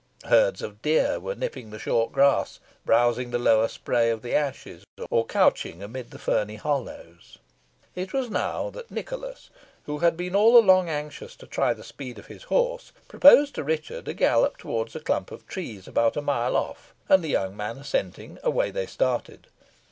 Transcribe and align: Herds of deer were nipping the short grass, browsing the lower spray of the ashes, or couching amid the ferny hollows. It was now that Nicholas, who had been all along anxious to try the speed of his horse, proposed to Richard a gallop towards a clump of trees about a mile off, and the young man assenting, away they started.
Herds 0.23 0.63
of 0.63 0.81
deer 0.81 1.19
were 1.19 1.35
nipping 1.35 1.69
the 1.69 1.77
short 1.77 2.11
grass, 2.11 2.59
browsing 2.87 3.29
the 3.29 3.37
lower 3.37 3.67
spray 3.67 4.09
of 4.09 4.23
the 4.23 4.33
ashes, 4.33 4.83
or 5.11 5.27
couching 5.27 5.83
amid 5.83 6.09
the 6.09 6.17
ferny 6.17 6.55
hollows. 6.55 7.37
It 7.93 8.11
was 8.11 8.27
now 8.27 8.71
that 8.71 8.89
Nicholas, 8.89 9.51
who 9.83 9.99
had 9.99 10.17
been 10.17 10.35
all 10.35 10.57
along 10.57 10.89
anxious 10.89 11.35
to 11.35 11.45
try 11.45 11.75
the 11.75 11.83
speed 11.83 12.17
of 12.17 12.25
his 12.25 12.45
horse, 12.45 12.91
proposed 13.07 13.53
to 13.53 13.63
Richard 13.63 14.07
a 14.07 14.15
gallop 14.15 14.57
towards 14.57 14.95
a 14.95 14.99
clump 14.99 15.29
of 15.29 15.45
trees 15.45 15.87
about 15.87 16.17
a 16.17 16.21
mile 16.23 16.55
off, 16.57 16.95
and 17.07 17.23
the 17.23 17.27
young 17.27 17.55
man 17.55 17.77
assenting, 17.77 18.39
away 18.41 18.71
they 18.71 18.87
started. 18.87 19.49